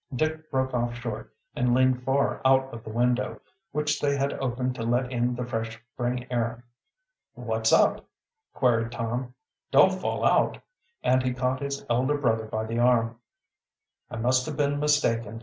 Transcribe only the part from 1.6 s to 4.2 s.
leaned far out of the window, which they